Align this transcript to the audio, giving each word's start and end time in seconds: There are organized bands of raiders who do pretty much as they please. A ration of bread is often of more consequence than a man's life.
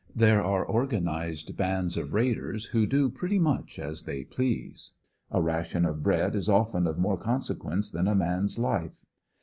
There 0.15 0.41
are 0.41 0.65
organized 0.65 1.55
bands 1.55 1.95
of 1.95 2.11
raiders 2.11 2.65
who 2.65 2.87
do 2.87 3.07
pretty 3.07 3.37
much 3.37 3.77
as 3.77 4.01
they 4.01 4.23
please. 4.23 4.93
A 5.29 5.39
ration 5.39 5.85
of 5.85 6.01
bread 6.01 6.33
is 6.33 6.49
often 6.49 6.87
of 6.87 6.97
more 6.97 7.19
consequence 7.19 7.91
than 7.91 8.07
a 8.07 8.15
man's 8.15 8.57
life. 8.57 9.05